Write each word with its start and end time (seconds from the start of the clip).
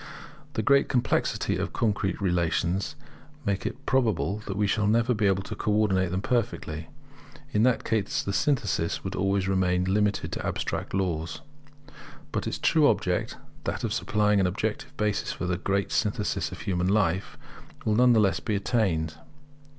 The 0.53 0.63
great 0.63 0.89
complexity 0.89 1.57
of 1.57 1.73
concrete 1.73 2.19
relations 2.19 2.95
makes 3.45 3.67
it 3.67 3.85
probable 3.85 4.39
that 4.47 4.57
we 4.57 4.65
shall 4.65 4.87
never 4.87 5.13
be 5.13 5.27
able 5.27 5.43
to 5.43 5.55
co 5.55 5.71
ordinate 5.71 6.09
them 6.09 6.23
perfectly. 6.23 6.87
In 7.51 7.61
that 7.61 7.83
case 7.83 8.23
the 8.23 8.33
synthesis 8.33 9.03
would 9.03 9.13
always 9.13 9.47
remain 9.47 9.83
limited 9.83 10.31
to 10.31 10.43
abstract 10.43 10.95
laws. 10.95 11.41
But 12.31 12.47
its 12.47 12.57
true 12.57 12.87
object, 12.87 13.37
that 13.65 13.83
of 13.83 13.93
supplying 13.93 14.39
an 14.39 14.47
objective 14.47 14.97
basis 14.97 15.33
for 15.33 15.45
the 15.45 15.55
great 15.59 15.91
synthesis 15.91 16.51
of 16.51 16.61
human 16.61 16.87
life, 16.87 17.37
will 17.85 17.93
none 17.93 18.13
the 18.13 18.19
less 18.19 18.39
be 18.39 18.55
attained. 18.55 19.17